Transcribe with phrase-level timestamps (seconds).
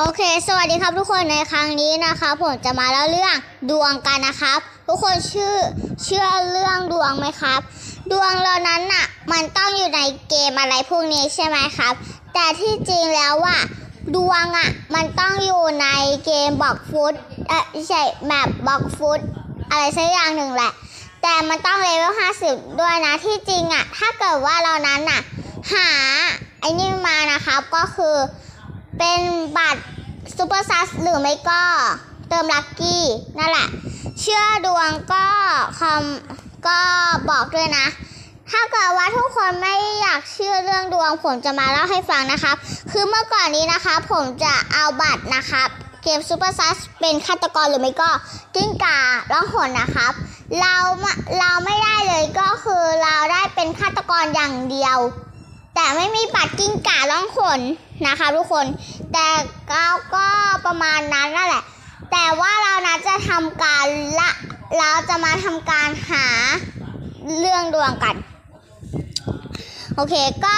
[0.00, 3.34] โอเค สวัสดีครับทุกคนในครั้งนี้นะคะผมจะมาเล่าเรื่อง
[3.70, 5.54] ดวงกันนะครับ ทุกคนชื่อ
[6.04, 7.60] เชื่อเรื่องดวงไหมครับ
[8.10, 11.92] ดวงเรานั้นน่ะ มันต้องอยู่ในเกมอะไรพวกนี้ใช่ไหมครับ
[12.34, 13.60] แต่ที่จริงแล้วอะ
[14.14, 15.88] ดวงอะ มันต้องอยู่ใน
[16.24, 17.14] เกมบล็อกฟุต
[17.48, 19.20] เออไม่ใช่แมปบอกฟุต
[19.70, 20.72] อะไรสักอย่างหนึ่งแหละ
[21.22, 22.12] แต่มันต้องเลเวล
[22.46, 25.20] 50ด้วยนะที่จริงอะ ถ้าเกิดว่าเรานั้นน่ะ
[25.72, 25.88] หา
[26.60, 28.16] ไอ้นี่มานะครับก็คือ
[28.98, 29.20] เป็น
[29.56, 29.82] บัตร
[30.36, 31.62] ซูเปอร์ซัสหรือไม่ก็
[32.28, 33.04] เติมลัคกี้
[33.38, 33.68] นั่นแหละ
[34.20, 35.26] เชื่อดวงก็
[35.80, 36.78] คำก็
[37.30, 37.86] บอกด้วยนะ
[38.50, 42.56] ถ้าเกิดว่าทุกคนไม่อยากเชื่อเรื่องดวง ผมจะมาเล่าให้ฟังนะครับ
[42.92, 45.68] คือเมื่อก่อนนี้นะคะผมจะเอาบัตรนะครับ
[46.02, 48.10] เกมซูเปอร์ซัสเป็นฆาตกรหรือไม่ก็
[48.54, 48.98] กิ้งก่า
[49.32, 50.12] ร้องหนนะครับ
[50.60, 54.98] เราม่เราไม่ได้เลยก็คือเราได้เป็นฆาตกรอย่างเดียว
[55.80, 57.60] แต่ไม่มีปัดกิ้งก่าล่องขน
[58.06, 58.66] นะคะ ทุกคน
[59.12, 59.26] แต่
[59.72, 60.26] เราก็
[60.66, 61.64] ประมาณนั้นนั่นแหละ
[62.12, 63.86] แต่ว่าเรานะจะทำการ
[64.20, 64.30] ละ
[64.78, 66.26] เราจะมาทำการหา
[67.38, 68.16] เรื่องดวงกัน
[69.94, 70.14] โอเค
[70.46, 70.56] ก็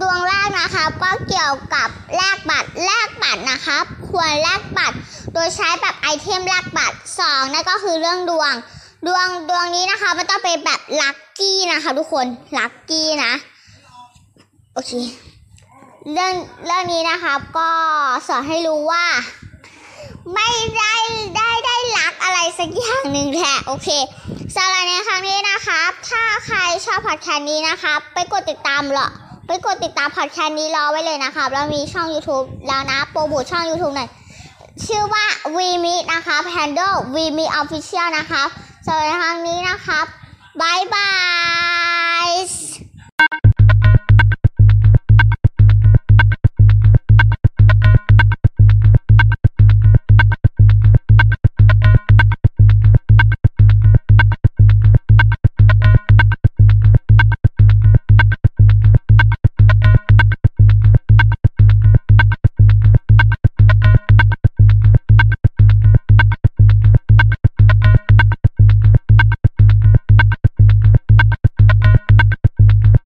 [0.00, 4.96] ดวงแรกนะครับก็เกี่ยวกับแลกบัตรแลกบัตรนะครับควรแลกบัตร
[5.34, 8.52] โดยใช้แบบไอเทมแลกบัตรสองนั่นก็คือเรื่องดวง
[9.06, 12.26] ดวงดวงนี้นะคะมันต้องเป็นแบบลัคกี้นะคะ ทุกคน
[12.58, 13.34] ลัคกี้นะ
[14.76, 14.92] โอเค
[16.12, 16.34] เรื่อง
[16.66, 17.70] เรื่องนี้นะครับก็
[18.28, 19.04] สอนให้รู้ว่า
[20.34, 20.94] ไม่ได้
[21.36, 23.88] ได้ได้รักอะไรสักอย่างหนึ่งแหละโอเค
[24.56, 29.08] สำหรับในครั้งนี้นะครับ ถ้าใครชอบพอดแคสต์นี้นะครับ ไปกดติดตามเหรอ
[29.46, 34.10] ไปกดติดตามพอดแคสต์นี้รอไว้เลยนะครับเรามีช่อง YouTube แล้วนะโปรโมทช่อง YouTube หน่อย
[34.86, 35.24] ชื่อว่า
[35.56, 38.48] v m e นะครับ handle v m e official นะครับ
[38.86, 40.06] สำหรับในครั้งนี้นะครับ
[40.60, 41.12] บายบา
[42.26, 42.28] ย